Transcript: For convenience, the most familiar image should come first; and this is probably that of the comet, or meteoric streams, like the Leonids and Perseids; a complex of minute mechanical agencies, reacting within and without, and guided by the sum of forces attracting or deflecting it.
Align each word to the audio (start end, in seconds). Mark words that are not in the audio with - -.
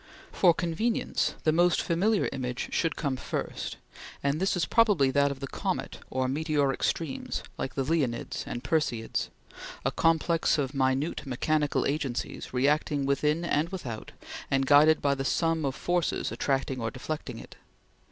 For 0.31 0.55
convenience, 0.55 1.35
the 1.43 1.51
most 1.51 1.79
familiar 1.79 2.27
image 2.31 2.69
should 2.71 2.95
come 2.95 3.17
first; 3.17 3.77
and 4.23 4.39
this 4.39 4.57
is 4.57 4.65
probably 4.65 5.11
that 5.11 5.29
of 5.29 5.41
the 5.41 5.47
comet, 5.47 5.99
or 6.09 6.27
meteoric 6.27 6.81
streams, 6.81 7.43
like 7.55 7.75
the 7.75 7.83
Leonids 7.83 8.43
and 8.47 8.63
Perseids; 8.63 9.29
a 9.85 9.91
complex 9.91 10.57
of 10.57 10.73
minute 10.73 11.27
mechanical 11.27 11.85
agencies, 11.85 12.51
reacting 12.51 13.05
within 13.05 13.45
and 13.45 13.69
without, 13.69 14.11
and 14.49 14.65
guided 14.65 15.03
by 15.03 15.13
the 15.13 15.23
sum 15.23 15.65
of 15.65 15.75
forces 15.75 16.31
attracting 16.31 16.81
or 16.81 16.89
deflecting 16.89 17.37
it. 17.37 17.55